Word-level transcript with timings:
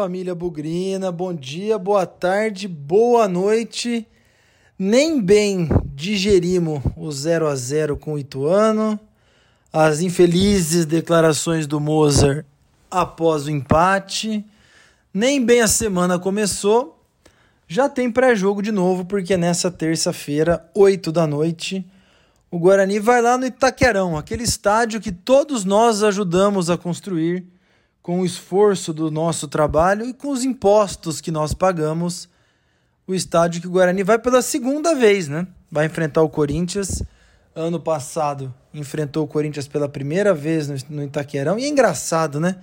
família 0.00 0.34
Bugrina, 0.34 1.12
bom 1.12 1.34
dia, 1.34 1.78
boa 1.78 2.06
tarde, 2.06 2.66
boa 2.66 3.28
noite. 3.28 4.08
Nem 4.78 5.20
bem 5.20 5.68
digerimos 5.94 6.82
o 6.96 7.12
0 7.12 7.46
a 7.46 7.54
0 7.54 7.98
com 7.98 8.14
o 8.14 8.18
Ituano, 8.18 8.98
as 9.70 10.00
infelizes 10.00 10.86
declarações 10.86 11.66
do 11.66 11.78
Mozart 11.78 12.46
após 12.90 13.44
o 13.44 13.50
empate. 13.50 14.42
Nem 15.12 15.44
bem 15.44 15.60
a 15.60 15.68
semana 15.68 16.18
começou, 16.18 16.98
já 17.68 17.86
tem 17.86 18.10
pré-jogo 18.10 18.62
de 18.62 18.72
novo, 18.72 19.04
porque 19.04 19.36
nessa 19.36 19.70
terça-feira, 19.70 20.66
8 20.74 21.12
da 21.12 21.26
noite, 21.26 21.86
o 22.50 22.58
Guarani 22.58 22.98
vai 22.98 23.20
lá 23.20 23.36
no 23.36 23.44
Itaquerão, 23.44 24.16
aquele 24.16 24.44
estádio 24.44 24.98
que 24.98 25.12
todos 25.12 25.62
nós 25.62 26.02
ajudamos 26.02 26.70
a 26.70 26.78
construir 26.78 27.44
com 28.02 28.20
o 28.20 28.24
esforço 28.24 28.92
do 28.92 29.10
nosso 29.10 29.46
trabalho 29.46 30.06
e 30.06 30.14
com 30.14 30.30
os 30.30 30.44
impostos 30.44 31.20
que 31.20 31.30
nós 31.30 31.52
pagamos. 31.52 32.28
O 33.06 33.14
estádio 33.14 33.60
que 33.60 33.66
o 33.66 33.70
Guarani 33.70 34.02
vai 34.02 34.18
pela 34.18 34.40
segunda 34.40 34.94
vez, 34.94 35.28
né? 35.28 35.46
Vai 35.70 35.86
enfrentar 35.86 36.22
o 36.22 36.28
Corinthians. 36.28 37.02
Ano 37.54 37.80
passado 37.80 38.54
enfrentou 38.72 39.24
o 39.24 39.28
Corinthians 39.28 39.66
pela 39.66 39.88
primeira 39.88 40.32
vez 40.32 40.68
no 40.88 41.02
Itaquerão. 41.02 41.58
E 41.58 41.64
é 41.64 41.68
engraçado, 41.68 42.38
né? 42.38 42.56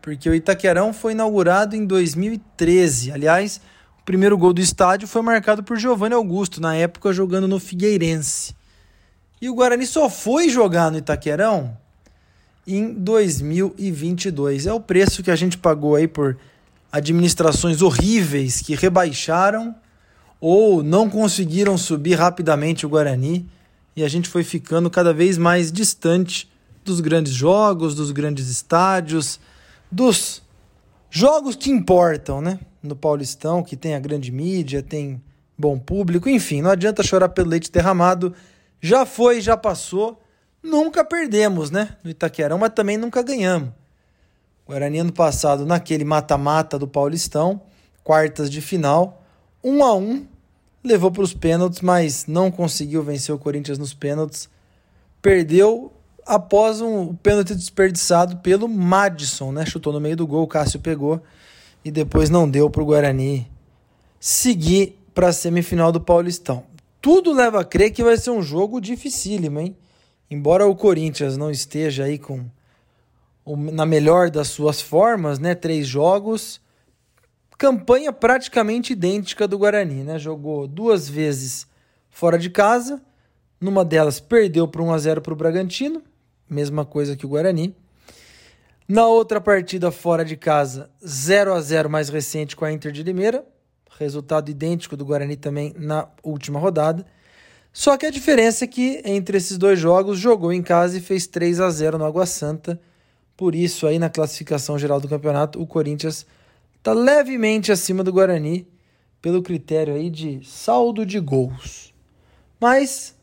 Porque 0.00 0.28
o 0.28 0.34
Itaquerão 0.34 0.92
foi 0.92 1.12
inaugurado 1.12 1.76
em 1.76 1.84
2013. 1.84 3.12
Aliás, 3.12 3.60
o 4.00 4.04
primeiro 4.04 4.38
gol 4.38 4.52
do 4.52 4.60
estádio 4.60 5.06
foi 5.06 5.22
marcado 5.22 5.62
por 5.62 5.76
Giovanni 5.76 6.14
Augusto, 6.14 6.60
na 6.60 6.74
época 6.74 7.12
jogando 7.12 7.46
no 7.46 7.60
Figueirense. 7.60 8.54
E 9.40 9.48
o 9.50 9.54
Guarani 9.54 9.86
só 9.86 10.08
foi 10.08 10.48
jogar 10.48 10.90
no 10.90 10.98
Itaquerão 10.98 11.76
em 12.66 12.92
2022. 12.92 14.66
É 14.66 14.72
o 14.72 14.80
preço 14.80 15.22
que 15.22 15.30
a 15.30 15.36
gente 15.36 15.58
pagou 15.58 15.94
aí 15.94 16.06
por 16.06 16.36
administrações 16.90 17.82
horríveis 17.82 18.60
que 18.60 18.74
rebaixaram 18.74 19.74
ou 20.40 20.82
não 20.82 21.08
conseguiram 21.08 21.78
subir 21.78 22.14
rapidamente 22.14 22.84
o 22.84 22.88
Guarani 22.88 23.48
e 23.94 24.02
a 24.02 24.08
gente 24.08 24.28
foi 24.28 24.42
ficando 24.42 24.90
cada 24.90 25.12
vez 25.12 25.38
mais 25.38 25.70
distante 25.70 26.50
dos 26.84 27.00
grandes 27.00 27.32
jogos, 27.32 27.94
dos 27.94 28.10
grandes 28.10 28.48
estádios, 28.48 29.38
dos 29.90 30.42
jogos 31.10 31.54
que 31.56 31.70
importam, 31.70 32.40
né? 32.40 32.58
No 32.82 32.96
Paulistão, 32.96 33.62
que 33.62 33.76
tem 33.76 33.94
a 33.94 34.00
grande 34.00 34.32
mídia, 34.32 34.82
tem 34.82 35.22
bom 35.56 35.78
público, 35.78 36.28
enfim, 36.28 36.60
não 36.62 36.70
adianta 36.70 37.02
chorar 37.02 37.28
pelo 37.28 37.50
leite 37.50 37.70
derramado 37.70 38.34
já 38.82 39.06
foi, 39.06 39.40
já 39.40 39.56
passou. 39.56 40.20
Nunca 40.62 41.04
perdemos, 41.04 41.70
né? 41.70 41.96
No 42.04 42.10
Itaquerão, 42.10 42.58
mas 42.58 42.72
também 42.74 42.96
nunca 42.96 43.22
ganhamos. 43.22 43.70
O 44.64 44.70
Guarani 44.70 44.98
ano 44.98 45.12
passado, 45.12 45.66
naquele 45.66 46.04
mata-mata 46.04 46.78
do 46.78 46.86
Paulistão, 46.86 47.60
quartas 48.04 48.48
de 48.48 48.60
final, 48.60 49.22
um 49.62 49.82
a 49.82 49.94
um, 49.94 50.24
levou 50.84 51.10
para 51.10 51.22
os 51.22 51.34
pênaltis, 51.34 51.80
mas 51.80 52.26
não 52.26 52.50
conseguiu 52.50 53.02
vencer 53.02 53.34
o 53.34 53.38
Corinthians 53.38 53.78
nos 53.78 53.92
pênaltis. 53.92 54.48
Perdeu 55.20 55.92
após 56.24 56.80
um 56.80 57.14
pênalti 57.14 57.54
desperdiçado 57.54 58.36
pelo 58.36 58.68
Madison, 58.68 59.50
né? 59.50 59.66
Chutou 59.66 59.92
no 59.92 60.00
meio 60.00 60.16
do 60.16 60.26
gol, 60.26 60.44
o 60.44 60.48
Cássio 60.48 60.78
pegou 60.78 61.20
e 61.84 61.90
depois 61.90 62.30
não 62.30 62.48
deu 62.48 62.70
para 62.70 62.82
o 62.82 62.86
Guarani 62.86 63.50
seguir 64.20 64.98
para 65.12 65.28
a 65.28 65.32
semifinal 65.32 65.90
do 65.90 66.00
Paulistão 66.00 66.64
tudo 67.02 67.32
leva 67.32 67.60
a 67.60 67.64
crer 67.64 67.90
que 67.90 68.04
vai 68.04 68.16
ser 68.16 68.30
um 68.30 68.40
jogo 68.40 68.80
dificílimo, 68.80 69.58
hein? 69.58 69.76
Embora 70.32 70.66
o 70.66 70.74
Corinthians 70.74 71.36
não 71.36 71.50
esteja 71.50 72.04
aí 72.04 72.18
com 72.18 72.46
na 73.70 73.84
melhor 73.84 74.30
das 74.30 74.48
suas 74.48 74.80
formas, 74.80 75.38
né? 75.38 75.54
Três 75.54 75.86
jogos, 75.86 76.58
campanha 77.58 78.10
praticamente 78.14 78.94
idêntica 78.94 79.46
do 79.46 79.58
Guarani, 79.58 80.02
né? 80.02 80.18
Jogou 80.18 80.66
duas 80.66 81.06
vezes 81.06 81.66
fora 82.08 82.38
de 82.38 82.48
casa, 82.48 83.02
numa 83.60 83.84
delas 83.84 84.20
perdeu 84.20 84.66
por 84.66 84.80
1 84.80 84.92
a 84.94 84.98
0 84.98 85.20
para 85.20 85.34
o 85.34 85.36
Bragantino, 85.36 86.02
mesma 86.48 86.86
coisa 86.86 87.14
que 87.14 87.26
o 87.26 87.28
Guarani. 87.28 87.76
Na 88.88 89.06
outra 89.06 89.38
partida 89.38 89.90
fora 89.90 90.24
de 90.24 90.38
casa, 90.38 90.88
0 91.06 91.52
a 91.52 91.60
0 91.60 91.90
mais 91.90 92.08
recente 92.08 92.56
com 92.56 92.64
a 92.64 92.72
Inter 92.72 92.90
de 92.90 93.02
Limeira, 93.02 93.44
resultado 93.98 94.50
idêntico 94.50 94.96
do 94.96 95.04
Guarani 95.04 95.36
também 95.36 95.74
na 95.76 96.08
última 96.22 96.58
rodada. 96.58 97.04
Só 97.72 97.96
que 97.96 98.06
a 98.06 98.10
diferença 98.10 98.64
é 98.64 98.68
que 98.68 99.00
entre 99.04 99.36
esses 99.36 99.56
dois 99.56 99.78
jogos 99.78 100.18
jogou 100.18 100.52
em 100.52 100.62
casa 100.62 100.98
e 100.98 101.00
fez 101.00 101.26
3 101.26 101.60
a 101.60 101.70
0 101.70 101.98
no 101.98 102.04
Água 102.04 102.26
Santa. 102.26 102.80
Por 103.36 103.54
isso 103.54 103.86
aí 103.86 103.98
na 103.98 104.10
classificação 104.10 104.78
geral 104.78 105.00
do 105.00 105.08
campeonato, 105.08 105.60
o 105.60 105.66
Corinthians 105.66 106.26
está 106.76 106.92
levemente 106.92 107.72
acima 107.72 108.04
do 108.04 108.12
Guarani 108.12 108.68
pelo 109.20 109.42
critério 109.42 109.94
aí 109.94 110.10
de 110.10 110.40
saldo 110.44 111.06
de 111.06 111.18
gols. 111.18 111.94
Mas 112.60 113.16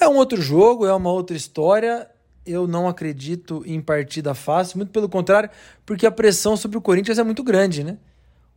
é 0.00 0.08
um 0.08 0.16
outro 0.16 0.42
jogo, 0.42 0.86
é 0.86 0.92
uma 0.92 1.10
outra 1.10 1.36
história. 1.36 2.10
Eu 2.44 2.66
não 2.66 2.88
acredito 2.88 3.62
em 3.64 3.80
partida 3.80 4.34
fácil, 4.34 4.76
muito 4.76 4.90
pelo 4.90 5.08
contrário, 5.08 5.48
porque 5.86 6.06
a 6.06 6.10
pressão 6.10 6.56
sobre 6.56 6.76
o 6.76 6.80
Corinthians 6.80 7.18
é 7.18 7.22
muito 7.22 7.42
grande, 7.42 7.82
né? 7.82 7.96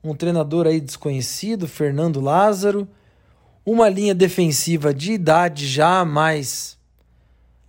um 0.04 0.16
treinador 0.16 0.68
aí 0.68 0.80
desconhecido, 0.80 1.68
Fernando 1.68 2.22
Lázaro, 2.22 2.88
uma 3.70 3.90
linha 3.90 4.16
defensiva 4.16 4.94
de 4.94 5.12
idade 5.12 5.68
já 5.68 6.06
mais 6.06 6.78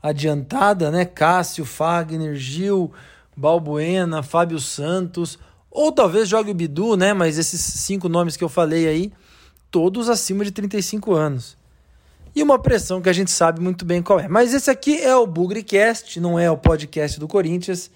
adiantada, 0.01 0.93
né? 0.93 1.05
Cássio, 1.05 1.65
Fagner, 1.65 2.37
Gil, 2.37 2.93
Balbuena, 3.37 4.23
Fábio 4.23 4.61
Santos, 4.61 5.41
ou 5.69 5.91
talvez 5.91 6.29
jogue 6.29 6.53
o 6.53 6.55
Bidu, 6.55 6.97
né? 6.97 7.13
Mas 7.13 7.37
esses 7.37 7.61
cinco 7.61 8.09
nomes 8.09 8.37
que 8.37 8.45
eu 8.45 8.49
falei 8.49 8.87
aí, 8.87 9.13
todos 9.73 10.09
acima 10.09 10.45
de 10.45 10.53
35 10.53 11.13
anos. 11.15 11.57
E 12.33 12.45
uma 12.45 12.61
pressão 12.61 13.03
que 13.03 13.09
a 13.09 13.13
gente 13.13 13.33
sabe 13.33 13.61
muito 13.61 13.85
bem 13.85 14.01
qual 14.01 14.21
é. 14.21 14.29
Mas 14.29 14.55
esse 14.55 14.71
aqui 14.71 15.01
é 15.01 15.17
o 15.17 15.27
Bugrecast, 15.27 16.21
não 16.21 16.39
é 16.39 16.49
o 16.49 16.57
podcast 16.57 17.19
do 17.19 17.27
Corinthians. 17.27 17.91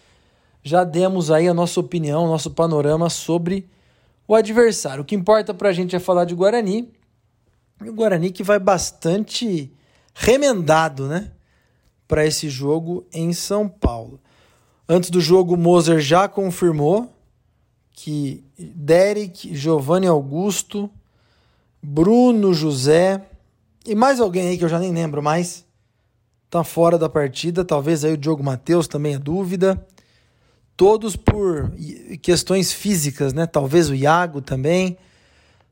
Já 0.61 0.83
demos 0.83 1.31
aí 1.31 1.47
a 1.47 1.55
nossa 1.55 1.79
opinião, 1.79 2.27
nosso 2.27 2.51
panorama 2.51 3.09
sobre 3.09 3.65
o 4.27 4.35
adversário. 4.35 5.03
O 5.03 5.05
que 5.05 5.15
importa 5.15 5.55
para 5.55 5.69
a 5.69 5.73
gente 5.73 5.95
é 5.95 6.01
falar 6.01 6.25
de 6.25 6.35
Guarani. 6.35 6.91
E 7.85 7.91
o 7.91 7.95
Guarani 7.95 8.31
que 8.31 8.43
vai 8.43 8.59
bastante 8.59 9.73
remendado, 10.15 11.07
né? 11.09 11.31
Para 12.07 12.27
esse 12.27 12.49
jogo 12.49 13.07
em 13.13 13.33
São 13.33 13.69
Paulo. 13.69 14.21
Antes 14.89 15.11
do 15.11 15.21
jogo, 15.21 15.55
o 15.55 15.59
Moser 15.59 16.01
já 16.01 16.29
confirmou 16.29 17.11
que 17.93 18.45
Derek, 18.59 19.55
Giovanni 19.55 20.07
Augusto, 20.07 20.91
Bruno 21.83 22.53
José 22.53 23.23
e 23.87 23.95
mais 23.95 24.21
alguém 24.21 24.49
aí 24.49 24.59
que 24.59 24.65
eu 24.65 24.69
já 24.69 24.79
nem 24.79 24.93
lembro 24.93 25.23
mais 25.23 25.65
tá 26.51 26.63
fora 26.63 26.99
da 26.99 27.09
partida. 27.09 27.65
Talvez 27.65 28.05
aí 28.05 28.13
o 28.13 28.19
Diogo 28.19 28.43
Matheus 28.43 28.87
também 28.87 29.15
é 29.15 29.19
dúvida 29.19 29.87
todos 30.77 31.17
por 31.17 31.73
questões 32.21 32.73
físicas, 32.73 33.33
né? 33.33 33.47
Talvez 33.47 33.89
o 33.89 33.95
Iago 33.95 34.41
também, 34.41 34.97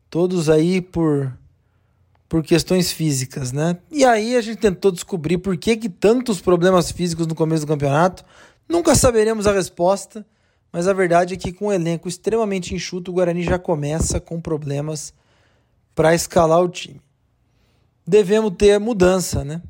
todos 0.08 0.48
aí 0.48 0.80
por 0.80 1.36
por 2.30 2.44
questões 2.44 2.92
físicas, 2.92 3.50
né? 3.50 3.76
E 3.90 4.04
aí 4.04 4.36
a 4.36 4.40
gente 4.40 4.58
tentou 4.58 4.92
descobrir 4.92 5.38
por 5.38 5.56
que 5.56 5.76
que 5.76 5.88
tantos 5.88 6.40
problemas 6.40 6.92
físicos 6.92 7.26
no 7.26 7.34
começo 7.34 7.66
do 7.66 7.68
campeonato. 7.68 8.24
Nunca 8.68 8.94
saberemos 8.94 9.48
a 9.48 9.52
resposta, 9.52 10.24
mas 10.72 10.86
a 10.86 10.92
verdade 10.92 11.34
é 11.34 11.36
que 11.36 11.52
com 11.52 11.66
um 11.66 11.72
elenco 11.72 12.08
extremamente 12.08 12.72
enxuto, 12.72 13.10
o 13.10 13.14
Guarani 13.14 13.42
já 13.42 13.58
começa 13.58 14.20
com 14.20 14.40
problemas 14.40 15.12
para 15.92 16.14
escalar 16.14 16.62
o 16.62 16.68
time. 16.68 17.00
Devemos 18.06 18.54
ter 18.56 18.78
mudança, 18.78 19.42
né? 19.42 19.60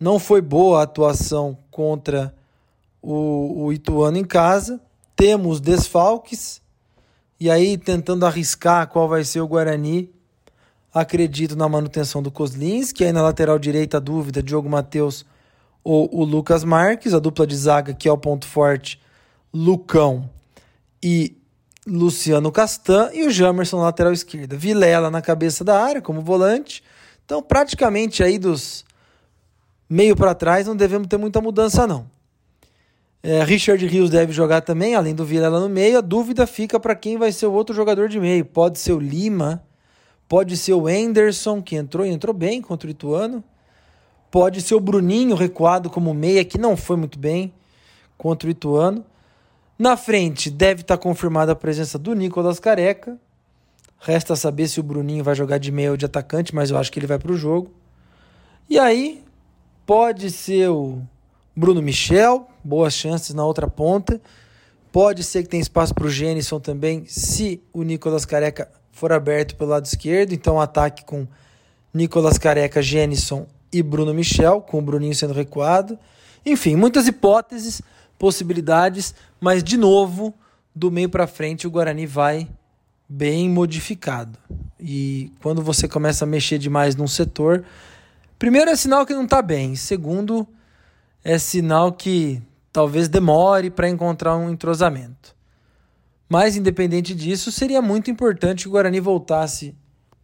Não 0.00 0.18
foi 0.18 0.40
boa 0.40 0.80
a 0.80 0.82
atuação 0.82 1.56
contra 1.70 2.34
o, 3.00 3.66
o 3.66 3.72
Ituano 3.72 4.18
em 4.18 4.24
casa, 4.24 4.80
temos 5.14 5.60
desfalques, 5.60 6.60
e 7.38 7.48
aí 7.48 7.78
tentando 7.78 8.26
arriscar 8.26 8.88
qual 8.88 9.08
vai 9.08 9.22
ser 9.22 9.40
o 9.40 9.46
Guarani, 9.46 10.12
acredito 11.00 11.56
na 11.56 11.68
manutenção 11.68 12.22
do 12.22 12.30
Coslins, 12.30 12.92
que 12.92 13.04
aí 13.04 13.12
na 13.12 13.22
lateral 13.22 13.58
direita 13.58 13.96
a 13.96 14.00
dúvida, 14.00 14.42
Diogo 14.42 14.68
Matheus 14.68 15.24
ou 15.82 16.08
o 16.12 16.24
Lucas 16.24 16.64
Marques, 16.64 17.14
a 17.14 17.18
dupla 17.18 17.46
de 17.46 17.56
zaga 17.56 17.94
que 17.94 18.08
é 18.08 18.12
o 18.12 18.18
ponto 18.18 18.46
forte, 18.46 19.00
Lucão 19.52 20.28
e 21.02 21.36
Luciano 21.86 22.52
Castan, 22.52 23.10
e 23.14 23.26
o 23.26 23.30
Jamerson 23.30 23.78
na 23.78 23.84
lateral 23.84 24.12
esquerda. 24.12 24.56
Vilela 24.56 25.10
na 25.10 25.22
cabeça 25.22 25.64
da 25.64 25.82
área 25.82 26.02
como 26.02 26.20
volante. 26.20 26.84
Então, 27.24 27.42
praticamente 27.42 28.22
aí 28.22 28.38
dos 28.38 28.84
meio 29.88 30.14
para 30.14 30.34
trás 30.34 30.66
não 30.66 30.76
devemos 30.76 31.08
ter 31.08 31.16
muita 31.16 31.40
mudança 31.40 31.86
não. 31.86 32.06
É, 33.22 33.42
Richard 33.42 33.84
Rios 33.86 34.10
deve 34.10 34.32
jogar 34.32 34.60
também, 34.60 34.94
além 34.94 35.14
do 35.14 35.24
Vilela 35.24 35.58
no 35.58 35.68
meio. 35.68 35.98
A 35.98 36.00
dúvida 36.02 36.46
fica 36.46 36.78
para 36.78 36.94
quem 36.94 37.16
vai 37.16 37.32
ser 37.32 37.46
o 37.46 37.52
outro 37.52 37.74
jogador 37.74 38.08
de 38.08 38.20
meio. 38.20 38.44
Pode 38.44 38.78
ser 38.78 38.92
o 38.92 39.00
Lima, 39.00 39.62
pode 40.28 40.56
ser 40.56 40.74
o 40.74 40.86
Anderson, 40.86 41.62
que 41.62 41.74
entrou 41.74 42.06
e 42.06 42.10
entrou 42.10 42.34
bem 42.34 42.60
contra 42.60 42.86
o 42.86 42.90
Ituano. 42.90 43.42
Pode 44.30 44.60
ser 44.60 44.74
o 44.74 44.80
Bruninho 44.80 45.34
recuado 45.34 45.88
como 45.88 46.12
meia, 46.12 46.44
que 46.44 46.58
não 46.58 46.76
foi 46.76 46.96
muito 46.96 47.18
bem 47.18 47.52
contra 48.18 48.46
o 48.46 48.50
Ituano. 48.50 49.04
Na 49.78 49.96
frente 49.96 50.50
deve 50.50 50.82
estar 50.82 50.98
confirmada 50.98 51.52
a 51.52 51.56
presença 51.56 51.98
do 51.98 52.14
Nicolas 52.14 52.60
Careca. 52.60 53.18
Resta 53.98 54.36
saber 54.36 54.68
se 54.68 54.78
o 54.78 54.82
Bruninho 54.82 55.24
vai 55.24 55.34
jogar 55.34 55.58
de 55.58 55.72
meio 55.72 55.92
ou 55.92 55.96
de 55.96 56.04
atacante, 56.04 56.54
mas 56.54 56.70
eu 56.70 56.76
acho 56.76 56.92
que 56.92 56.98
ele 56.98 57.06
vai 57.06 57.18
para 57.18 57.32
o 57.32 57.36
jogo. 57.36 57.72
E 58.68 58.78
aí, 58.78 59.24
pode 59.86 60.30
ser 60.30 60.68
o 60.68 61.00
Bruno 61.56 61.80
Michel, 61.80 62.46
boas 62.62 62.92
chances 62.92 63.34
na 63.34 63.44
outra 63.44 63.66
ponta. 63.66 64.20
Pode 64.92 65.24
ser 65.24 65.42
que 65.42 65.48
tenha 65.48 65.60
espaço 65.60 65.94
para 65.94 66.06
o 66.06 66.10
Gênison 66.10 66.60
também, 66.60 67.04
se 67.06 67.62
o 67.72 67.82
Nicolas 67.82 68.24
Careca 68.24 68.70
for 68.98 69.12
aberto 69.12 69.54
pelo 69.54 69.70
lado 69.70 69.86
esquerdo. 69.86 70.32
Então, 70.32 70.60
ataque 70.60 71.04
com 71.04 71.26
Nicolas 71.94 72.36
Careca, 72.36 72.82
Gênison 72.82 73.46
e 73.72 73.82
Bruno 73.82 74.12
Michel, 74.12 74.60
com 74.60 74.78
o 74.78 74.82
Bruninho 74.82 75.14
sendo 75.14 75.32
recuado. 75.32 75.96
Enfim, 76.44 76.74
muitas 76.74 77.06
hipóteses, 77.06 77.80
possibilidades, 78.18 79.14
mas 79.40 79.62
de 79.62 79.76
novo, 79.76 80.34
do 80.74 80.90
meio 80.90 81.08
para 81.08 81.26
frente, 81.26 81.66
o 81.66 81.70
Guarani 81.70 82.06
vai 82.06 82.48
bem 83.08 83.48
modificado. 83.48 84.36
E 84.80 85.32
quando 85.40 85.62
você 85.62 85.86
começa 85.86 86.24
a 86.24 86.28
mexer 86.28 86.58
demais 86.58 86.96
num 86.96 87.06
setor, 87.06 87.64
primeiro 88.38 88.70
é 88.70 88.76
sinal 88.76 89.06
que 89.06 89.14
não 89.14 89.24
está 89.24 89.40
bem, 89.40 89.76
segundo 89.76 90.46
é 91.22 91.38
sinal 91.38 91.92
que 91.92 92.42
talvez 92.72 93.08
demore 93.08 93.70
para 93.70 93.88
encontrar 93.88 94.36
um 94.36 94.50
entrosamento. 94.50 95.37
Mas, 96.28 96.56
independente 96.56 97.14
disso, 97.14 97.50
seria 97.50 97.80
muito 97.80 98.10
importante 98.10 98.62
que 98.64 98.68
o 98.68 98.72
Guarani 98.72 99.00
voltasse 99.00 99.74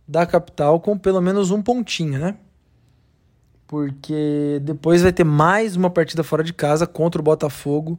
da 0.06 0.26
capital 0.26 0.78
com 0.80 0.98
pelo 0.98 1.20
menos 1.20 1.50
um 1.50 1.62
pontinho, 1.62 2.18
né? 2.18 2.36
Porque 3.66 4.60
depois 4.62 5.02
vai 5.02 5.12
ter 5.12 5.24
mais 5.24 5.74
uma 5.76 5.88
partida 5.88 6.22
fora 6.22 6.44
de 6.44 6.52
casa 6.52 6.86
contra 6.86 7.20
o 7.20 7.24
Botafogo 7.24 7.98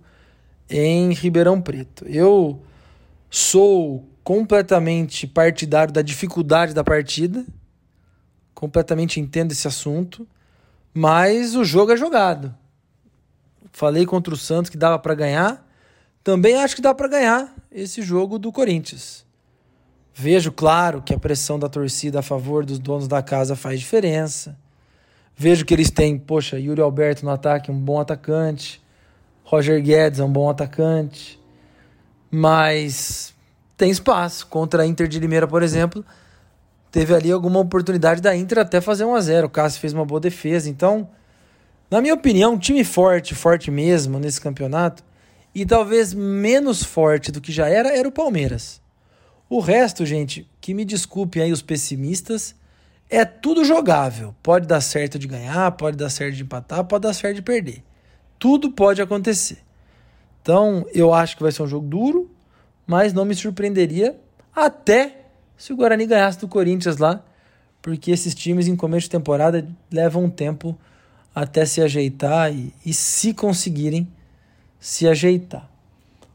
em 0.70 1.12
Ribeirão 1.14 1.60
Preto. 1.60 2.06
Eu 2.08 2.62
sou 3.30 4.08
completamente 4.24 5.28
partidário 5.28 5.94
da 5.94 6.02
dificuldade 6.02 6.74
da 6.74 6.84
partida, 6.84 7.46
completamente 8.54 9.20
entendo 9.20 9.52
esse 9.52 9.68
assunto, 9.68 10.28
mas 10.94 11.56
o 11.56 11.66
jogo 11.66 11.92
é 11.92 11.98
jogado. 11.98 12.56
Falei 13.72 14.06
contra 14.06 14.34
o 14.34 14.38
Santos 14.38 14.70
que 14.70 14.78
dava 14.78 14.98
para 14.98 15.14
ganhar. 15.14 15.65
Também 16.26 16.56
acho 16.56 16.76
que 16.76 16.82
dá 16.82 16.92
para 16.92 17.08
ganhar 17.08 17.54
esse 17.72 18.02
jogo 18.02 18.40
do 18.40 18.52
Corinthians. 18.52 19.24
Vejo, 20.12 20.52
claro, 20.52 21.00
que 21.04 21.14
a 21.14 21.20
pressão 21.20 21.60
da 21.60 21.70
torcida 21.70 22.18
a 22.18 22.24
favor 22.24 22.66
dos 22.66 22.80
donos 22.80 23.08
da 23.08 23.22
casa 23.22 23.56
faz 23.56 23.80
diferença. 23.80 24.58
Vejo 25.38 25.64
que 25.64 25.72
eles 25.72 25.92
têm, 25.92 26.18
poxa, 26.18 26.60
Yuri 26.60 26.82
Alberto 26.82 27.24
no 27.24 27.30
ataque, 27.30 27.70
um 27.70 27.80
bom 27.80 28.00
atacante. 28.00 28.82
Roger 29.44 29.80
Guedes 29.80 30.20
é 30.20 30.24
um 30.24 30.32
bom 30.32 30.50
atacante. 30.50 31.40
Mas 32.32 33.32
tem 33.78 33.92
espaço. 33.92 34.48
Contra 34.48 34.82
a 34.82 34.86
Inter 34.88 35.08
de 35.08 35.20
Limeira, 35.20 35.48
por 35.48 35.62
exemplo, 35.62 36.04
teve 36.92 37.14
ali 37.14 37.32
alguma 37.32 37.60
oportunidade 37.60 38.20
da 38.20 38.36
Inter 38.36 38.58
até 38.58 38.82
fazer 38.82 39.06
1 39.06 39.14
a 39.14 39.22
0 39.22 39.46
O 39.46 39.50
Cássio 39.52 39.80
fez 39.80 39.94
uma 39.94 40.06
boa 40.06 40.20
defesa. 40.20 40.68
Então, 40.72 41.08
na 41.92 42.02
minha 42.02 42.16
opinião, 42.16 42.54
um 42.54 42.58
time 42.58 42.84
forte, 42.84 43.36
forte 43.36 43.70
mesmo 43.70 44.18
nesse 44.18 44.42
campeonato, 44.42 45.04
e 45.56 45.66
talvez 45.66 46.14
menos 46.14 46.84
forte 46.84 47.32
do 47.32 47.40
que 47.40 47.50
já 47.50 47.70
era, 47.70 47.98
era 47.98 48.08
o 48.08 48.12
Palmeiras. 48.12 48.82
O 49.50 49.62
resto, 49.62 50.06
gente, 50.06 50.46
que 50.60 50.74
me 50.74 50.84
desculpem 50.84 51.44
aí 51.44 51.52
os 51.54 51.62
pessimistas, 51.62 52.54
é 53.10 53.24
tudo 53.24 53.64
jogável. 53.64 54.36
Pode 54.44 54.68
dar 54.68 54.82
certo 54.82 55.18
de 55.18 55.28
ganhar, 55.28 55.72
pode 55.72 55.96
dar 55.96 56.10
certo 56.10 56.36
de 56.36 56.44
empatar, 56.44 56.84
pode 56.84 57.04
dar 57.04 57.14
certo 57.14 57.38
de 57.38 57.42
perder. 57.42 57.82
Tudo 58.38 58.70
pode 58.70 59.02
acontecer. 59.02 59.60
Então, 60.42 60.86
eu 60.94 61.14
acho 61.14 61.38
que 61.38 61.44
vai 61.44 61.54
ser 61.54 61.64
um 61.64 61.68
jogo 61.68 61.88
duro, 61.88 62.30
mas 62.86 63.14
não 63.14 63.24
me 63.24 63.34
surpreenderia 63.34 64.20
até 64.54 65.22
se 65.58 65.72
o 65.72 65.76
Guarani 65.78 66.06
ganhasse 66.06 66.40
do 66.40 66.50
Corinthians 66.50 66.98
lá, 66.98 67.24
porque 67.82 68.12
esses 68.12 68.36
times 68.36 68.68
em 68.68 68.76
começo 68.76 69.06
de 69.06 69.12
temporada 69.12 69.66
levam 69.90 70.26
um 70.26 70.30
tempo 70.30 70.78
até 71.34 71.66
se 71.66 71.82
ajeitar 71.82 72.54
e, 72.54 72.74
e 72.86 72.94
se 72.94 73.34
conseguirem 73.34 74.08
se 74.86 75.08
ajeitar. 75.08 75.68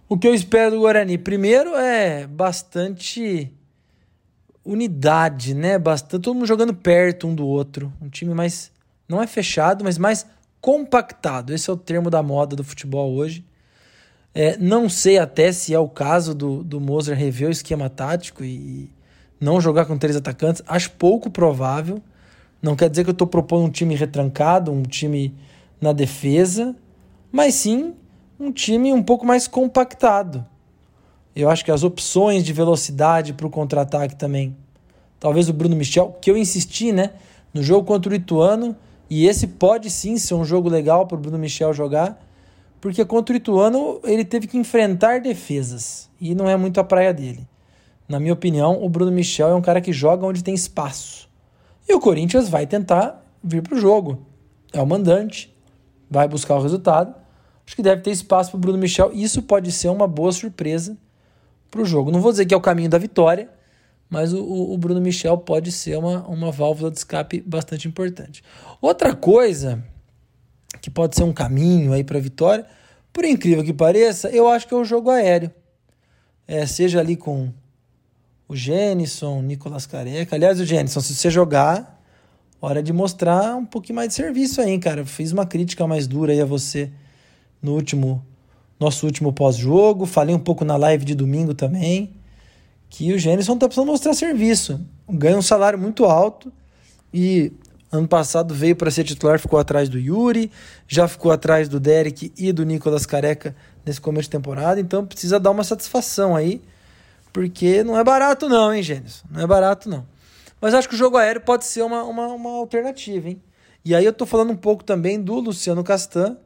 O 0.08 0.18
que 0.18 0.26
eu 0.26 0.34
espero 0.34 0.72
do 0.72 0.80
Guarani, 0.80 1.16
primeiro, 1.16 1.76
é 1.76 2.26
bastante 2.26 3.48
unidade, 4.64 5.54
né? 5.54 5.78
Bastante 5.78 6.22
todo 6.22 6.34
mundo 6.34 6.48
jogando 6.48 6.74
perto 6.74 7.28
um 7.28 7.34
do 7.34 7.46
outro. 7.46 7.92
Um 8.02 8.08
time 8.08 8.34
mais 8.34 8.72
não 9.08 9.22
é 9.22 9.26
fechado, 9.28 9.84
mas 9.84 9.98
mais 9.98 10.26
compactado. 10.60 11.54
Esse 11.54 11.70
é 11.70 11.72
o 11.72 11.76
termo 11.76 12.10
da 12.10 12.24
moda 12.24 12.56
do 12.56 12.64
futebol 12.64 13.12
hoje. 13.14 13.44
É, 14.34 14.56
não 14.56 14.88
sei 14.88 15.16
até 15.16 15.52
se 15.52 15.72
é 15.72 15.78
o 15.78 15.88
caso 15.88 16.34
do, 16.34 16.64
do 16.64 16.80
Moser 16.80 17.16
rever 17.16 17.50
o 17.50 17.52
esquema 17.52 17.88
tático 17.88 18.42
e 18.42 18.90
não 19.40 19.60
jogar 19.60 19.84
com 19.84 19.96
três 19.96 20.16
atacantes. 20.16 20.60
Acho 20.66 20.90
pouco 20.90 21.30
provável. 21.30 22.02
Não 22.60 22.74
quer 22.74 22.90
dizer 22.90 23.04
que 23.04 23.10
eu 23.10 23.12
estou 23.12 23.28
propondo 23.28 23.66
um 23.66 23.70
time 23.70 23.94
retrancado, 23.94 24.72
um 24.72 24.82
time 24.82 25.36
na 25.80 25.92
defesa, 25.92 26.74
mas 27.30 27.54
sim 27.54 27.94
um 28.40 28.50
time 28.50 28.90
um 28.90 29.02
pouco 29.02 29.26
mais 29.26 29.46
compactado. 29.46 30.46
Eu 31.36 31.50
acho 31.50 31.62
que 31.62 31.70
as 31.70 31.84
opções 31.84 32.42
de 32.42 32.54
velocidade 32.54 33.34
para 33.34 33.46
o 33.46 33.50
contra-ataque 33.50 34.16
também. 34.16 34.56
Talvez 35.20 35.50
o 35.50 35.52
Bruno 35.52 35.76
Michel, 35.76 36.16
que 36.22 36.30
eu 36.30 36.38
insisti, 36.38 36.90
né? 36.90 37.12
No 37.52 37.62
jogo 37.62 37.86
contra 37.86 38.10
o 38.10 38.14
Ituano, 38.14 38.74
e 39.10 39.26
esse 39.26 39.46
pode 39.46 39.90
sim 39.90 40.16
ser 40.16 40.34
um 40.34 40.44
jogo 40.44 40.70
legal 40.70 41.06
para 41.06 41.16
o 41.16 41.20
Bruno 41.20 41.36
Michel 41.36 41.74
jogar, 41.74 42.18
porque 42.80 43.04
contra 43.04 43.34
o 43.34 43.36
Ituano 43.36 44.00
ele 44.04 44.24
teve 44.24 44.46
que 44.46 44.56
enfrentar 44.56 45.20
defesas, 45.20 46.08
e 46.18 46.34
não 46.34 46.48
é 46.48 46.56
muito 46.56 46.80
a 46.80 46.84
praia 46.84 47.12
dele. 47.12 47.46
Na 48.08 48.18
minha 48.18 48.32
opinião, 48.32 48.82
o 48.82 48.88
Bruno 48.88 49.12
Michel 49.12 49.48
é 49.48 49.54
um 49.54 49.60
cara 49.60 49.80
que 49.80 49.92
joga 49.92 50.26
onde 50.26 50.42
tem 50.42 50.54
espaço. 50.54 51.28
E 51.86 51.92
o 51.92 52.00
Corinthians 52.00 52.48
vai 52.48 52.66
tentar 52.66 53.22
vir 53.44 53.62
para 53.62 53.74
o 53.74 53.80
jogo. 53.80 54.26
É 54.72 54.80
o 54.80 54.86
mandante, 54.86 55.54
vai 56.10 56.26
buscar 56.26 56.56
o 56.56 56.62
resultado. 56.62 57.19
Acho 57.66 57.76
que 57.76 57.82
deve 57.82 58.02
ter 58.02 58.10
espaço 58.10 58.50
para 58.50 58.58
o 58.58 58.60
Bruno 58.60 58.78
Michel. 58.78 59.12
Isso 59.12 59.42
pode 59.42 59.70
ser 59.70 59.88
uma 59.88 60.06
boa 60.06 60.32
surpresa 60.32 60.96
para 61.70 61.80
o 61.80 61.84
jogo. 61.84 62.10
Não 62.10 62.20
vou 62.20 62.32
dizer 62.32 62.46
que 62.46 62.54
é 62.54 62.56
o 62.56 62.60
caminho 62.60 62.90
da 62.90 62.98
vitória, 62.98 63.48
mas 64.08 64.32
o, 64.32 64.42
o, 64.42 64.76
Bruno 64.76 65.00
Michel 65.00 65.38
pode 65.38 65.70
ser 65.70 65.96
uma, 65.96 66.26
uma 66.26 66.50
válvula 66.50 66.90
de 66.90 66.98
escape 66.98 67.40
bastante 67.40 67.86
importante. 67.86 68.42
Outra 68.80 69.14
coisa 69.14 69.82
que 70.82 70.90
pode 70.90 71.14
ser 71.14 71.22
um 71.22 71.32
caminho 71.32 71.92
aí 71.92 72.02
para 72.02 72.18
a 72.18 72.20
vitória, 72.20 72.66
por 73.12 73.24
incrível 73.24 73.62
que 73.62 73.72
pareça, 73.72 74.28
eu 74.30 74.48
acho 74.48 74.66
que 74.66 74.74
é 74.74 74.76
o 74.76 74.84
jogo 74.84 75.10
aéreo. 75.10 75.52
É, 76.46 76.66
seja 76.66 76.98
ali 76.98 77.16
com 77.16 77.52
o 78.48 78.56
Gênison, 78.56 79.40
Nicolas 79.42 79.86
Careca. 79.86 80.34
Aliás, 80.34 80.58
o 80.58 80.64
Gênison, 80.64 81.00
se 81.00 81.14
você 81.14 81.30
jogar, 81.30 82.02
hora 82.60 82.82
de 82.82 82.92
mostrar 82.92 83.54
um 83.54 83.64
pouquinho 83.64 83.96
mais 83.96 84.08
de 84.08 84.14
serviço 84.14 84.60
aí, 84.60 84.76
cara. 84.78 85.06
Fiz 85.06 85.30
uma 85.30 85.46
crítica 85.46 85.86
mais 85.86 86.08
dura 86.08 86.32
aí 86.32 86.40
a 86.40 86.44
você 86.44 86.90
no 87.62 87.72
último 87.74 88.24
nosso 88.78 89.04
último 89.04 89.32
pós-jogo. 89.32 90.06
Falei 90.06 90.34
um 90.34 90.38
pouco 90.38 90.64
na 90.64 90.76
live 90.76 91.04
de 91.04 91.14
domingo 91.14 91.54
também 91.54 92.12
que 92.88 93.12
o 93.12 93.18
Gênison 93.18 93.56
tá 93.56 93.66
precisando 93.66 93.86
mostrar 93.86 94.14
serviço. 94.14 94.80
Ganha 95.08 95.38
um 95.38 95.42
salário 95.42 95.78
muito 95.78 96.04
alto 96.04 96.52
e 97.14 97.52
ano 97.90 98.08
passado 98.08 98.52
veio 98.52 98.74
para 98.74 98.90
ser 98.90 99.04
titular, 99.04 99.38
ficou 99.38 99.58
atrás 99.58 99.88
do 99.88 99.98
Yuri, 99.98 100.50
já 100.88 101.06
ficou 101.06 101.30
atrás 101.30 101.68
do 101.68 101.78
Derek 101.78 102.32
e 102.36 102.52
do 102.52 102.64
Nicolas 102.64 103.06
Careca 103.06 103.54
nesse 103.84 104.00
começo 104.00 104.24
de 104.24 104.30
temporada, 104.30 104.80
então 104.80 105.06
precisa 105.06 105.40
dar 105.40 105.50
uma 105.50 105.64
satisfação 105.64 106.36
aí 106.36 106.60
porque 107.32 107.84
não 107.84 107.98
é 107.98 108.02
barato 108.02 108.48
não, 108.48 108.74
hein, 108.74 108.82
Gênesis? 108.82 109.22
Não 109.30 109.40
é 109.40 109.46
barato 109.46 109.88
não. 109.88 110.04
Mas 110.60 110.74
acho 110.74 110.88
que 110.88 110.94
o 110.94 110.98
jogo 110.98 111.16
aéreo 111.16 111.40
pode 111.40 111.64
ser 111.64 111.82
uma, 111.82 112.02
uma, 112.02 112.26
uma 112.26 112.50
alternativa, 112.50 113.28
hein? 113.28 113.40
E 113.84 113.94
aí 113.94 114.04
eu 114.04 114.12
tô 114.12 114.26
falando 114.26 114.50
um 114.50 114.56
pouco 114.56 114.84
também 114.84 115.20
do 115.20 115.34
Luciano 115.36 115.82
Castan 115.82 116.36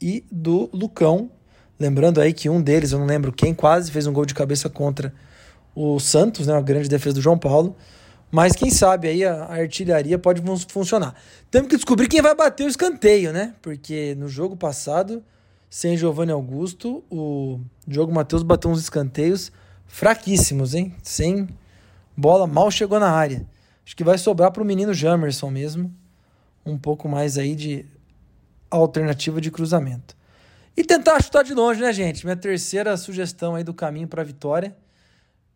e 0.00 0.24
do 0.30 0.70
Lucão. 0.72 1.30
Lembrando 1.78 2.20
aí 2.20 2.32
que 2.32 2.48
um 2.48 2.60
deles, 2.60 2.92
eu 2.92 2.98
não 2.98 3.06
lembro 3.06 3.32
quem, 3.32 3.54
quase 3.54 3.90
fez 3.90 4.06
um 4.06 4.12
gol 4.12 4.26
de 4.26 4.34
cabeça 4.34 4.68
contra 4.68 5.12
o 5.74 5.98
Santos, 5.98 6.46
né? 6.46 6.52
Uma 6.52 6.62
grande 6.62 6.88
defesa 6.88 7.14
do 7.14 7.20
João 7.20 7.38
Paulo. 7.38 7.76
Mas 8.30 8.54
quem 8.54 8.70
sabe 8.70 9.08
aí 9.08 9.24
a, 9.24 9.46
artilharia 9.46 10.18
pode 10.18 10.40
fun 10.40 10.56
funcionar. 10.68 11.14
Temos 11.50 11.68
que 11.68 11.76
descobrir 11.76 12.08
quem 12.08 12.22
vai 12.22 12.34
bater 12.34 12.64
o 12.64 12.68
escanteio, 12.68 13.32
né? 13.32 13.54
Porque 13.60 14.14
no 14.16 14.28
jogo 14.28 14.56
passado, 14.56 15.22
sem 15.68 15.96
Giovanni 15.96 16.30
Augusto, 16.30 17.02
o 17.10 17.60
Diogo 17.86 18.12
Matheus 18.12 18.42
bateu 18.42 18.70
uns 18.70 18.80
escanteios 18.80 19.50
fraquíssimos, 19.86 20.74
hein? 20.74 20.94
Sem 21.02 21.48
bola, 22.16 22.46
mal 22.46 22.70
chegou 22.70 23.00
na 23.00 23.10
área. 23.10 23.44
Acho 23.84 23.96
que 23.96 24.04
vai 24.04 24.16
sobrar 24.16 24.52
para 24.52 24.62
o 24.62 24.66
menino 24.66 24.94
Jamerson 24.94 25.50
mesmo. 25.50 25.92
Um 26.64 26.78
pouco 26.78 27.08
mais 27.08 27.36
aí 27.36 27.56
de 27.56 27.86
alternativa 28.70 29.40
de 29.40 29.50
cruzamento. 29.50 30.16
E 30.76 30.84
tentar 30.84 31.20
chutar 31.22 31.42
de 31.42 31.52
longe, 31.52 31.80
né, 31.80 31.92
gente? 31.92 32.24
Minha 32.24 32.36
terceira 32.36 32.96
sugestão 32.96 33.54
aí 33.54 33.64
do 33.64 33.74
caminho 33.74 34.08
para 34.08 34.22
a 34.22 34.24
vitória. 34.24 34.74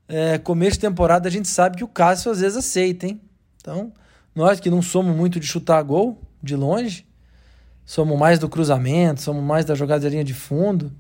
É, 0.07 0.39
começo 0.39 0.73
de 0.73 0.81
temporada 0.81 1.29
a 1.29 1.31
gente 1.31 1.49
sabe 1.49 1.79
que 1.79 1.85
o 1.85 1.89
Cássio 1.89 2.31
às 2.31 2.41
vezes 2.41 2.59
aceita, 2.59 3.07
hein? 3.07 3.21
Então, 3.57 3.93
nós 4.35 4.61
que 4.61 4.69
não 4.69 4.83
somos 4.83 5.17
muito 5.17 5.41
de 5.41 5.47
chutar 5.47 5.81
gol 5.83 6.21
de 6.43 6.55
longe, 6.55 7.07
somos 7.87 8.19
mais 8.19 8.39
do 8.39 8.49
cruzamento, 8.49 9.23
somos 9.23 9.43
mais 9.43 9.65
da 9.65 9.75
jogadinha 9.75 10.25
de 10.25 10.35
fundo. 10.35 10.93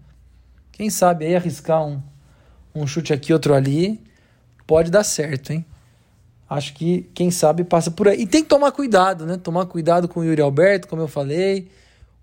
Quem 0.72 0.88
sabe 0.88 1.26
aí 1.26 1.36
arriscar 1.36 1.84
um, 1.84 2.02
um 2.74 2.86
chute 2.86 3.12
aqui, 3.12 3.32
outro 3.32 3.52
ali, 3.52 4.02
pode 4.66 4.90
dar 4.90 5.04
certo, 5.04 5.52
hein? 5.52 5.66
Acho 6.48 6.74
que, 6.74 7.10
quem 7.14 7.30
sabe, 7.30 7.64
passa 7.64 7.90
por 7.90 8.08
aí. 8.08 8.20
E 8.22 8.26
tem 8.26 8.42
que 8.42 8.48
tomar 8.48 8.70
cuidado, 8.72 9.26
né? 9.26 9.36
Tomar 9.36 9.66
cuidado 9.66 10.08
com 10.08 10.20
o 10.20 10.24
Yuri 10.24 10.40
Alberto, 10.40 10.88
como 10.88 11.02
eu 11.02 11.08
falei, 11.08 11.68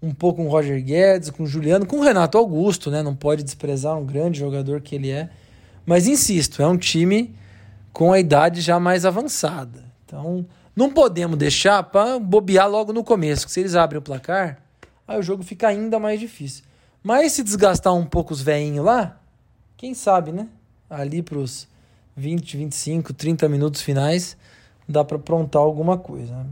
um 0.01 0.13
pouco 0.13 0.37
com 0.37 0.47
o 0.47 0.49
Roger 0.49 0.83
Guedes, 0.83 1.29
com 1.29 1.43
o 1.43 1.47
Juliano, 1.47 1.85
com 1.85 1.97
o 1.97 2.01
Renato 2.01 2.37
Augusto, 2.37 2.89
né? 2.89 3.03
Não 3.03 3.15
pode 3.15 3.43
desprezar 3.43 3.97
um 3.97 4.05
grande 4.05 4.39
jogador 4.39 4.81
que 4.81 4.95
ele 4.95 5.11
é. 5.11 5.29
Mas 5.85 6.07
insisto, 6.07 6.61
é 6.61 6.67
um 6.67 6.77
time 6.77 7.35
com 7.93 8.11
a 8.11 8.19
idade 8.19 8.61
já 8.61 8.79
mais 8.79 9.05
avançada. 9.05 9.85
Então, 10.05 10.45
não 10.75 10.91
podemos 10.91 11.37
deixar 11.37 11.83
para 11.83 12.17
bobear 12.17 12.69
logo 12.69 12.91
no 12.91 13.03
começo, 13.03 13.45
que 13.45 13.51
se 13.51 13.59
eles 13.59 13.75
abrem 13.75 13.99
o 13.99 14.01
placar, 14.01 14.61
aí 15.07 15.19
o 15.19 15.23
jogo 15.23 15.43
fica 15.43 15.67
ainda 15.67 15.99
mais 15.99 16.19
difícil. 16.19 16.63
Mas 17.03 17.33
se 17.33 17.43
desgastar 17.43 17.93
um 17.93 18.05
pouco 18.05 18.33
os 18.33 18.41
veinhos 18.41 18.83
lá, 18.83 19.19
quem 19.77 19.93
sabe, 19.93 20.31
né? 20.31 20.47
Ali 20.89 21.21
para 21.21 21.37
os 21.37 21.67
20, 22.15 22.57
25, 22.57 23.13
30 23.13 23.49
minutos 23.49 23.81
finais, 23.81 24.37
dá 24.87 25.03
para 25.03 25.17
aprontar 25.17 25.61
alguma 25.61 25.97
coisa. 25.97 26.45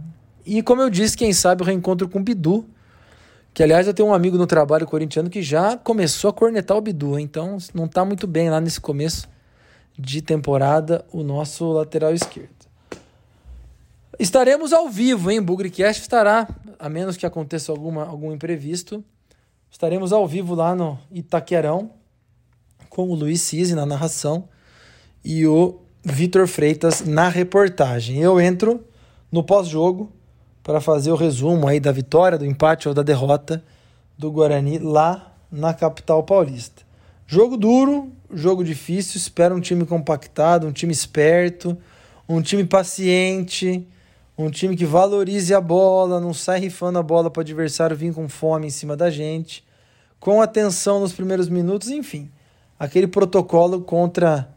E 0.45 0.63
como 0.63 0.81
eu 0.81 0.89
disse, 0.89 1.15
quem 1.15 1.31
sabe 1.33 1.61
o 1.61 1.65
reencontro 1.65 2.09
com 2.09 2.19
o 2.19 2.23
Bidu, 2.23 2.65
que 3.53 3.63
aliás 3.63 3.87
eu 3.87 3.93
tenho 3.93 4.09
um 4.09 4.13
amigo 4.13 4.37
no 4.37 4.47
trabalho 4.47 4.85
corintiano 4.85 5.29
que 5.29 5.41
já 5.41 5.77
começou 5.77 6.29
a 6.29 6.33
cornetar 6.33 6.77
o 6.77 6.81
Bidu, 6.81 7.19
então 7.19 7.57
não 7.73 7.85
está 7.85 8.05
muito 8.05 8.27
bem 8.27 8.49
lá 8.49 8.61
nesse 8.61 8.79
começo 8.79 9.27
de 9.97 10.21
temporada 10.21 11.05
o 11.11 11.23
nosso 11.23 11.71
lateral 11.71 12.13
esquerdo. 12.13 12.59
Estaremos 14.17 14.73
ao 14.73 14.89
vivo, 14.89 15.31
hein? 15.31 15.41
Bugrecast 15.41 16.01
estará, 16.01 16.47
a 16.77 16.89
menos 16.89 17.17
que 17.17 17.25
aconteça 17.25 17.71
alguma, 17.71 18.05
algum 18.05 18.33
imprevisto, 18.33 19.03
estaremos 19.71 20.11
ao 20.11 20.27
vivo 20.27 20.55
lá 20.55 20.75
no 20.75 20.99
Itaquerão 21.11 21.91
com 22.89 23.09
o 23.09 23.15
Luiz 23.15 23.41
Cisi 23.41 23.75
na 23.75 23.85
narração 23.85 24.47
e 25.23 25.45
o 25.45 25.79
Vitor 26.03 26.47
Freitas 26.47 27.01
na 27.01 27.29
reportagem. 27.29 28.17
Eu 28.19 28.39
entro 28.39 28.85
no 29.31 29.43
pós-jogo 29.43 30.11
para 30.63 30.81
fazer 30.81 31.11
o 31.11 31.15
resumo 31.15 31.67
aí 31.67 31.79
da 31.79 31.91
vitória, 31.91 32.37
do 32.37 32.45
empate 32.45 32.87
ou 32.87 32.93
da 32.93 33.01
derrota 33.01 33.63
do 34.17 34.31
Guarani 34.31 34.77
lá 34.79 35.33
na 35.51 35.73
capital 35.73 36.23
paulista. 36.23 36.83
Jogo 37.25 37.57
duro, 37.57 38.11
jogo 38.33 38.63
difícil, 38.63 39.17
espero 39.17 39.55
um 39.55 39.59
time 39.59 39.85
compactado, 39.85 40.67
um 40.67 40.71
time 40.71 40.91
esperto, 40.91 41.77
um 42.27 42.41
time 42.41 42.65
paciente, 42.65 43.87
um 44.37 44.49
time 44.49 44.75
que 44.75 44.85
valorize 44.85 45.53
a 45.53 45.61
bola, 45.61 46.19
não 46.19 46.33
sai 46.33 46.59
rifando 46.59 46.99
a 46.99 47.03
bola 47.03 47.29
para 47.29 47.39
o 47.39 47.43
adversário 47.43 47.95
vir 47.95 48.13
com 48.13 48.27
fome 48.29 48.67
em 48.67 48.69
cima 48.69 48.95
da 48.95 49.09
gente, 49.09 49.63
com 50.19 50.41
atenção 50.41 50.99
nos 50.99 51.13
primeiros 51.13 51.49
minutos, 51.49 51.89
enfim, 51.89 52.29
aquele 52.79 53.07
protocolo 53.07 53.81
contra 53.81 54.49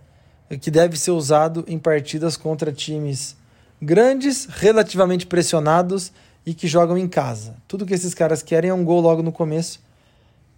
que 0.60 0.70
deve 0.70 0.98
ser 0.98 1.12
usado 1.12 1.64
em 1.66 1.78
partidas 1.78 2.36
contra 2.36 2.72
times 2.72 3.36
grandes, 3.82 4.46
relativamente 4.46 5.26
pressionados 5.26 6.12
e 6.46 6.54
que 6.54 6.68
jogam 6.68 6.96
em 6.96 7.08
casa. 7.08 7.56
Tudo 7.66 7.84
que 7.84 7.92
esses 7.92 8.14
caras 8.14 8.42
querem 8.42 8.70
é 8.70 8.74
um 8.74 8.84
gol 8.84 9.00
logo 9.00 9.22
no 9.22 9.32
começo 9.32 9.80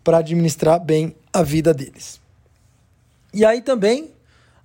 para 0.05 0.19
administrar 0.19 0.79
bem 0.79 1.17
a 1.33 1.43
vida 1.43 1.73
deles. 1.73 2.21
E 3.33 3.45
aí 3.45 3.63
também 3.63 4.11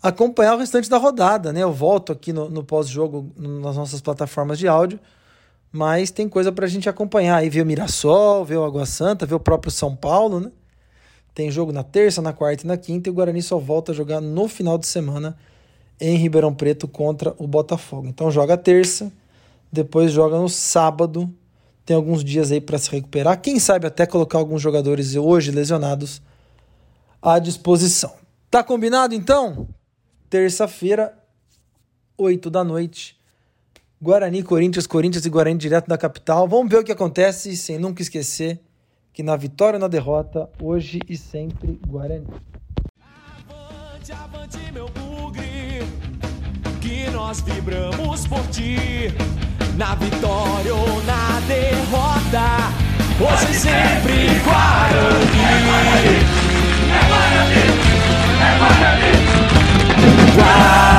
acompanhar 0.04 0.56
o 0.56 0.60
restante 0.60 0.90
da 0.90 0.98
rodada, 0.98 1.54
né? 1.54 1.64
Eu 1.64 1.72
volto 1.72 2.12
aqui 2.12 2.34
no, 2.34 2.50
no 2.50 2.64
pós-jogo 2.64 3.32
nas 3.38 3.78
nossas 3.78 4.02
plataformas 4.02 4.60
de 4.60 4.68
áudio, 4.68 5.00
mas 5.72 6.12
tem 6.12 6.28
coisa 6.28 6.52
para 6.52 6.66
a 6.66 6.70
gente 6.70 6.90
acompanhar 6.90 7.38
aí, 7.38 7.50
ver 7.50 7.62
o 7.62 7.66
Mirassol, 7.66 8.44
ver 8.44 8.58
o 8.58 8.66
Água 8.66 8.86
Santa, 8.86 9.26
ver 9.26 9.36
o 9.36 9.40
próprio 9.40 9.72
São 9.72 9.96
Paulo, 9.96 10.42
né? 10.42 10.52
Tem 11.34 11.50
jogo 11.50 11.72
na 11.72 11.84
terça, 11.84 12.22
na 12.22 12.34
quarta 12.34 12.64
e 12.64 12.68
na 12.68 12.76
quinta, 12.76 13.08
e 13.08 13.12
o 13.12 13.14
Guarani 13.14 13.42
só 13.42 13.58
volta 13.58 13.94
a 13.94 13.96
jogar 13.96 14.20
no 14.20 14.48
final 14.48 14.78
de 14.78 14.88
semana 14.88 15.38
em 16.00 16.16
Ribeirão 16.16 16.54
Preto 16.54 16.88
contra 16.88 17.34
o 17.38 17.48
Botafogo. 17.48 18.08
Então 18.08 18.32
joga 18.32 18.58
terça, 18.58 19.12
depois 19.72 20.12
joga 20.12 20.38
no 20.38 20.50
sábado 20.50 21.34
tem 21.90 21.96
alguns 21.96 22.24
dias 22.24 22.52
aí 22.52 22.62
para 22.62 22.78
se 22.78 22.88
recuperar. 22.92 23.42
Quem 23.42 23.60
sabe 23.60 23.88
até 23.88 24.06
colocar 24.06 24.38
alguns 24.38 24.62
jogadores 24.62 25.16
hoje 25.16 25.50
lesionados 25.50 26.22
à 27.20 27.40
disposição. 27.40 28.14
Tá 28.52 28.64
combinado 28.64 29.16
então? 29.16 29.68
Terça-feira, 30.30 31.18
8 32.16 32.48
da 32.52 32.64
noite. 32.64 33.18
Guarani, 34.00 34.44
Corinthians, 34.44 34.86
Corinthians 34.86 35.26
e 35.26 35.32
Guarani 35.32 35.58
direto 35.58 35.88
da 35.88 35.98
capital. 35.98 36.48
Vamos 36.48 36.70
ver 36.70 36.78
o 36.78 36.84
que 36.84 36.92
acontece, 36.92 37.58
sem 37.58 37.80
nunca 37.80 38.04
esquecer 38.04 38.62
que 39.12 39.24
na 39.24 39.36
vitória 39.36 39.78
ou 39.78 39.82
na 39.82 39.88
derrota, 39.88 40.48
hoje 40.62 41.00
e 41.10 41.18
sempre 41.18 41.80
Guarani. 41.88 42.28
Avante, 43.02 44.12
avante, 44.12 44.72
meu 44.72 44.88
nós 47.20 47.42
vibramos 47.42 48.26
por 48.28 48.42
ti 48.48 49.14
na 49.76 49.94
vitória 49.96 50.74
ou 50.74 51.04
na 51.04 51.42
derrota. 51.48 52.72
Hoje 53.20 53.54
sempre 53.54 54.40
Guarani. 54.46 55.44
É 55.46 55.60
Guarani, 55.68 56.16
é 56.90 57.08
Guarani, 57.10 57.62
é 58.42 58.58
Guarani. 58.58 59.12
Guarani. 60.36 60.99